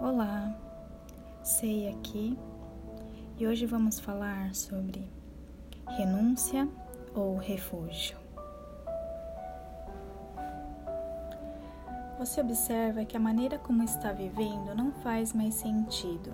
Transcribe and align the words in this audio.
Olá, 0.00 0.54
sei 1.42 1.88
aqui 1.88 2.38
e 3.36 3.44
hoje 3.48 3.66
vamos 3.66 3.98
falar 3.98 4.54
sobre 4.54 5.10
renúncia 5.88 6.68
ou 7.12 7.36
refúgio. 7.36 8.16
Você 12.16 12.40
observa 12.40 13.04
que 13.04 13.16
a 13.16 13.20
maneira 13.20 13.58
como 13.58 13.82
está 13.82 14.12
vivendo 14.12 14.72
não 14.72 14.92
faz 14.92 15.32
mais 15.32 15.54
sentido 15.54 16.32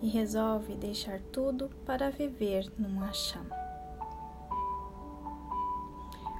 e 0.00 0.08
resolve 0.08 0.76
deixar 0.76 1.18
tudo 1.32 1.68
para 1.84 2.12
viver 2.12 2.72
num 2.78 3.02
acham. 3.02 3.44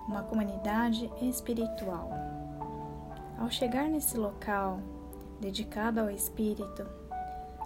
Uma 0.06 0.22
comunidade 0.22 1.10
espiritual. 1.20 2.10
Ao 3.36 3.50
chegar 3.50 3.88
nesse 3.88 4.16
local, 4.16 4.78
dedicado 5.42 5.98
ao 5.98 6.08
Espírito, 6.08 6.86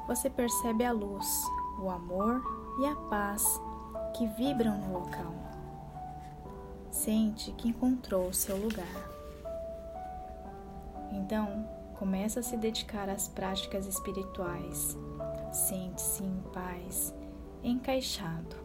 você 0.09 0.31
percebe 0.31 0.83
a 0.83 0.93
luz, 0.93 1.27
o 1.79 1.91
amor 1.91 2.43
e 2.81 2.87
a 2.87 2.97
paz 3.11 3.61
que 4.17 4.27
vibram 4.29 4.79
no 4.79 5.01
local. 5.01 5.35
Sente 6.91 7.53
que 7.53 7.69
encontrou 7.69 8.29
o 8.29 8.35
seu 8.35 8.57
lugar. 8.57 9.11
Então, 11.13 11.69
começa 11.99 12.41
a 12.41 12.43
se 12.43 12.57
dedicar 12.57 13.11
às 13.11 13.29
práticas 13.29 13.87
espirituais. 13.87 14.97
Sente-se 15.53 16.25
em 16.25 16.43
paz, 16.55 17.15
encaixado 17.63 18.57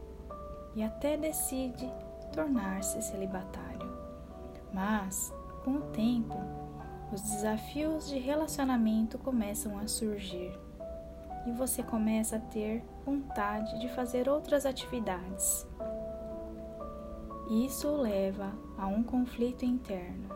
e 0.74 0.82
até 0.82 1.18
decide 1.18 1.92
tornar-se 2.34 3.02
celibatário. 3.02 3.92
Mas, 4.74 5.34
com 5.66 5.72
o 5.72 5.82
tempo, 5.92 6.38
os 7.12 7.22
desafios 7.22 8.08
de 8.08 8.18
relacionamento 8.18 9.18
começam 9.18 9.78
a 9.78 9.88
surgir 9.88 10.58
e 11.46 11.52
você 11.52 11.84
começa 11.84 12.38
a 12.38 12.40
ter 12.40 12.84
vontade 13.06 13.80
de 13.80 13.90
fazer 13.90 14.30
outras 14.30 14.66
atividades. 14.66 15.68
Isso 17.50 17.88
o 17.88 18.02
leva 18.02 18.54
a 18.78 18.88
um 18.88 19.04
conflito 19.04 19.66
interno. 19.66 20.30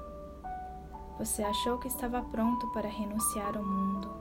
Você 1.17 1.43
achou 1.43 1.77
que 1.77 1.87
estava 1.87 2.21
pronto 2.23 2.67
para 2.73 2.89
renunciar 2.89 3.55
ao 3.55 3.63
mundo, 3.63 4.11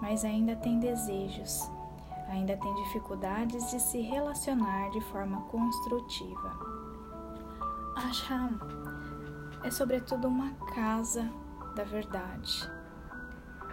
mas 0.00 0.24
ainda 0.24 0.56
tem 0.56 0.78
desejos, 0.78 1.70
ainda 2.28 2.56
tem 2.56 2.74
dificuldades 2.74 3.70
de 3.70 3.78
se 3.78 4.00
relacionar 4.00 4.90
de 4.90 5.00
forma 5.02 5.42
construtiva. 5.42 6.52
Ashram 7.96 8.58
é 9.62 9.70
sobretudo 9.70 10.26
uma 10.26 10.52
casa 10.74 11.30
da 11.74 11.84
verdade. 11.84 12.70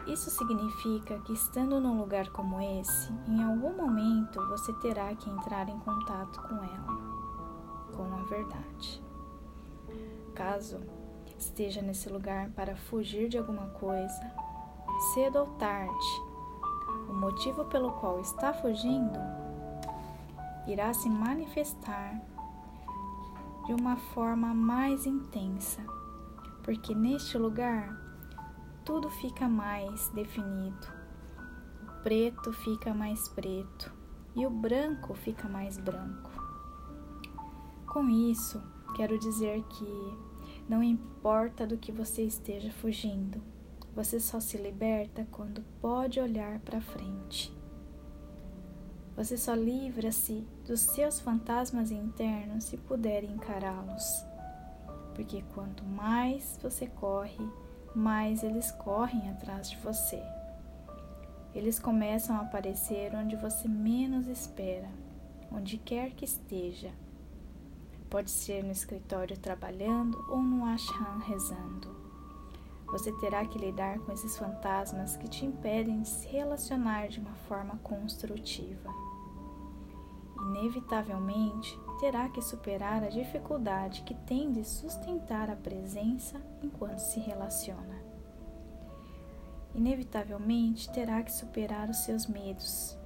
Isso 0.08 0.30
significa 0.32 1.20
que, 1.20 1.34
estando 1.34 1.80
num 1.80 2.00
lugar 2.00 2.30
como 2.30 2.60
esse, 2.60 3.12
em 3.28 3.44
algum 3.44 3.76
momento 3.76 4.44
você 4.48 4.74
terá 4.74 5.14
que 5.16 5.30
entrar 5.30 5.70
em 5.70 5.80
contato 5.80 6.42
com 6.42 6.56
ela, 6.56 7.96
com 7.96 8.16
a 8.16 8.24
verdade. 8.24 9.04
Caso 10.34 10.80
esteja 11.38 11.82
nesse 11.82 12.10
lugar 12.10 12.50
para 12.52 12.76
fugir 12.76 13.30
de 13.30 13.38
alguma 13.38 13.68
coisa, 13.68 14.34
cedo 15.14 15.40
ou 15.40 15.48
tarde, 15.58 16.22
o 17.08 17.14
motivo 17.14 17.66
pelo 17.66 17.92
qual 17.94 18.20
está 18.20 18.54
fugindo 18.54 19.20
irá 20.68 20.94
se 20.94 21.10
manifestar 21.10 22.22
de 23.66 23.74
uma 23.74 23.96
forma 23.96 24.54
mais 24.54 25.06
intensa 25.06 25.82
porque 26.64 26.94
neste 26.96 27.38
lugar 27.38 28.10
tudo 28.86 29.10
fica 29.10 29.48
mais 29.48 30.10
definido. 30.10 30.88
O 31.84 32.04
preto 32.04 32.52
fica 32.52 32.94
mais 32.94 33.28
preto 33.28 33.94
e 34.36 34.46
o 34.46 34.50
branco 34.50 35.14
fica 35.14 35.48
mais 35.48 35.78
branco. 35.78 36.32
Com 37.86 38.10
isso, 38.10 38.62
quero 38.96 39.20
dizer 39.20 39.64
que 39.64 40.18
não 40.68 40.82
importa 40.82 41.68
do 41.68 41.78
que 41.78 41.92
você 41.92 42.24
esteja 42.24 42.72
fugindo, 42.72 43.42
você 43.96 44.20
só 44.20 44.40
se 44.40 44.58
liberta 44.58 45.28
quando 45.32 45.64
pode 45.82 46.20
olhar 46.20 46.60
para 46.60 46.82
frente. 46.82 47.56
Você 49.16 49.38
só 49.38 49.54
livra-se 49.54 50.48
dos 50.66 50.80
seus 50.80 51.20
fantasmas 51.20 51.92
internos 51.92 52.64
se 52.64 52.78
puder 52.78 53.24
encará-los 53.24 54.29
porque 55.20 55.44
quanto 55.54 55.84
mais 55.84 56.58
você 56.64 56.88
corre, 56.88 57.46
mais 57.94 58.42
eles 58.42 58.72
correm 58.72 59.30
atrás 59.30 59.70
de 59.70 59.76
você. 59.76 60.24
Eles 61.54 61.78
começam 61.78 62.38
a 62.38 62.44
aparecer 62.44 63.14
onde 63.14 63.36
você 63.36 63.68
menos 63.68 64.28
espera, 64.28 64.88
onde 65.52 65.78
quer 65.78 66.12
que 66.12 66.24
esteja. 66.24 66.94
Pode 68.10 68.32
ser 68.32 68.64
no 68.64 68.72
escritório 68.72 69.38
trabalhando 69.38 70.18
ou 70.30 70.42
no 70.42 70.64
ashram 70.64 71.20
rezando. 71.20 71.94
Você 72.86 73.12
terá 73.20 73.46
que 73.46 73.60
lidar 73.60 74.00
com 74.00 74.14
esses 74.14 74.38
fantasmas 74.38 75.18
que 75.18 75.28
te 75.28 75.46
impedem 75.46 76.02
de 76.02 76.08
se 76.08 76.30
relacionar 76.30 77.10
de 77.10 77.20
uma 77.20 77.36
forma 77.46 77.78
construtiva. 77.84 78.90
Inevitavelmente, 80.42 81.78
terá 82.00 82.30
que 82.30 82.42
superar 82.42 83.04
a 83.04 83.10
dificuldade 83.10 84.04
que 84.04 84.14
tem 84.14 84.52
de 84.52 84.64
sustentar 84.64 85.50
a 85.50 85.56
presença 85.56 86.42
enquanto 86.64 87.00
se 87.00 87.20
relaciona. 87.20 88.00
Inevitavelmente 89.76 90.90
terá 90.92 91.22
que 91.22 91.32
superar 91.32 91.90
os 91.90 91.98
seus 91.98 92.26
medos. 92.26 92.98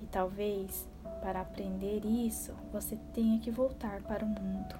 E 0.00 0.06
talvez, 0.06 0.88
para 1.22 1.40
aprender 1.40 2.04
isso, 2.04 2.54
você 2.72 2.96
tenha 3.12 3.38
que 3.38 3.50
voltar 3.50 4.02
para 4.02 4.24
o 4.24 4.28
mundo. 4.28 4.74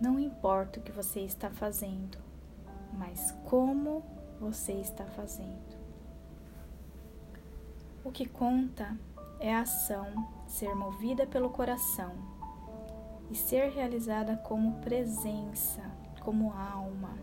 Não 0.00 0.18
importa 0.18 0.78
o 0.78 0.82
que 0.82 0.92
você 0.92 1.20
está 1.20 1.50
fazendo, 1.50 2.18
mas 2.92 3.32
como 3.44 4.02
você 4.38 4.72
está 4.72 5.04
fazendo. 5.04 5.76
O 8.04 8.12
que 8.12 8.26
conta 8.26 8.96
é 9.40 9.54
a 9.54 9.60
ação 9.60 10.06
ser 10.46 10.74
movida 10.74 11.26
pelo 11.26 11.50
coração 11.50 12.12
e 13.30 13.34
ser 13.34 13.70
realizada 13.70 14.36
como 14.36 14.80
presença, 14.80 15.82
como 16.20 16.52
alma. 16.52 17.16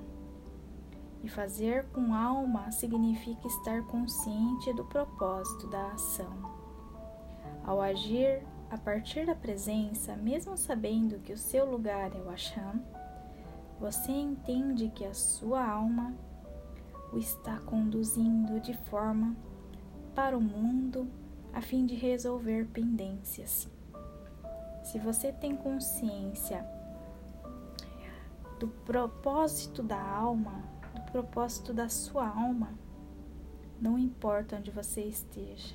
E 1.24 1.28
fazer 1.28 1.86
com 1.88 2.14
alma 2.14 2.72
significa 2.72 3.48
estar 3.48 3.82
consciente 3.88 4.72
do 4.74 4.86
propósito 4.86 5.68
da 5.68 5.88
ação. 5.88 6.56
Ao 7.64 7.82
agir 7.82 8.44
a 8.70 8.78
partir 8.78 9.26
da 9.26 9.34
presença, 9.34 10.16
mesmo 10.16 10.56
sabendo 10.56 11.20
que 11.20 11.34
o 11.34 11.38
seu 11.38 11.70
lugar 11.70 12.16
é 12.16 12.20
o 12.20 12.30
Asham, 12.30 12.82
você 13.80 14.12
entende 14.12 14.90
que 14.90 15.04
a 15.04 15.14
sua 15.14 15.68
alma 15.68 16.14
o 17.12 17.18
está 17.18 17.60
conduzindo 17.60 18.60
de 18.60 18.74
forma 18.74 19.36
para 20.14 20.38
o 20.38 20.42
mundo 20.42 21.08
a 21.56 21.62
fim 21.62 21.86
de 21.86 21.96
resolver 21.96 22.68
pendências. 22.68 23.70
Se 24.84 25.00
você 25.00 25.32
tem 25.32 25.56
consciência 25.56 26.66
do 28.60 28.68
propósito 28.68 29.82
da 29.82 30.00
alma, 30.00 30.62
do 30.94 31.02
propósito 31.14 31.74
da 31.74 31.88
sua 31.88 32.28
alma, 32.28 32.74
não 33.80 33.98
importa 33.98 34.58
onde 34.58 34.70
você 34.70 35.06
esteja, 35.06 35.74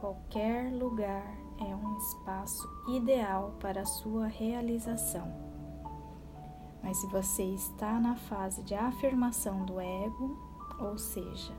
qualquer 0.00 0.72
lugar 0.72 1.26
é 1.60 1.76
um 1.76 1.98
espaço 1.98 2.66
ideal 2.88 3.54
para 3.60 3.82
a 3.82 3.86
sua 3.86 4.26
realização. 4.26 5.30
Mas 6.82 6.96
se 6.98 7.06
você 7.08 7.42
está 7.42 8.00
na 8.00 8.16
fase 8.16 8.62
de 8.62 8.74
afirmação 8.74 9.66
do 9.66 9.78
ego, 9.78 10.38
ou 10.78 10.96
seja, 10.96 11.52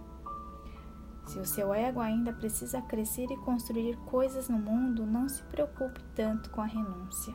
se 1.27 1.37
o 1.39 1.45
seu 1.45 1.73
ego 1.73 1.99
ainda 1.99 2.31
precisa 2.31 2.81
crescer 2.81 3.29
e 3.29 3.37
construir 3.37 3.97
coisas 4.05 4.47
no 4.47 4.57
mundo, 4.57 5.05
não 5.05 5.27
se 5.27 5.43
preocupe 5.43 6.01
tanto 6.15 6.49
com 6.49 6.61
a 6.61 6.65
renúncia. 6.65 7.33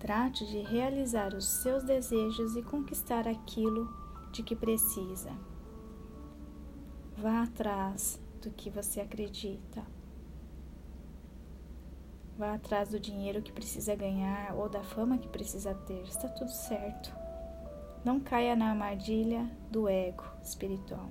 Trate 0.00 0.44
de 0.46 0.58
realizar 0.58 1.32
os 1.32 1.46
seus 1.46 1.84
desejos 1.84 2.56
e 2.56 2.62
conquistar 2.62 3.28
aquilo 3.28 3.88
de 4.32 4.42
que 4.42 4.56
precisa. 4.56 5.30
Vá 7.16 7.44
atrás 7.44 8.20
do 8.42 8.50
que 8.50 8.68
você 8.68 9.00
acredita. 9.00 9.84
Vá 12.36 12.54
atrás 12.54 12.90
do 12.90 12.98
dinheiro 12.98 13.42
que 13.42 13.52
precisa 13.52 13.94
ganhar 13.94 14.54
ou 14.56 14.68
da 14.68 14.82
fama 14.82 15.18
que 15.18 15.28
precisa 15.28 15.72
ter. 15.72 16.02
Está 16.02 16.28
tudo 16.28 16.50
certo. 16.50 17.14
Não 18.04 18.18
caia 18.18 18.56
na 18.56 18.70
armadilha 18.70 19.48
do 19.70 19.88
ego 19.88 20.24
espiritual 20.42 21.08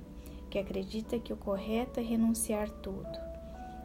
que 0.56 0.60
acredita 0.60 1.20
que 1.20 1.34
o 1.34 1.36
correto 1.36 2.00
é 2.00 2.04
renunciar 2.04 2.70
tudo. 2.70 3.20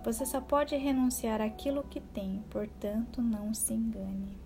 Você 0.05 0.25
só 0.25 0.40
pode 0.40 0.76
renunciar 0.76 1.40
aquilo 1.40 1.82
que 1.82 2.00
tem, 2.00 2.44
portanto, 2.49 3.20
não 3.20 3.52
se 3.52 3.75
engane. 3.75 4.38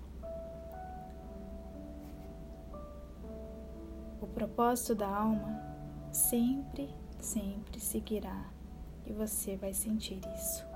O 4.23 4.27
propósito 4.27 4.95
da 4.95 5.07
alma 5.07 5.61
sempre 6.11 6.89
sempre 7.21 7.79
seguirá 7.79 8.47
e 9.05 9.13
você 9.13 9.55
vai 9.57 9.75
sentir 9.75 10.19
isso. 10.35 10.74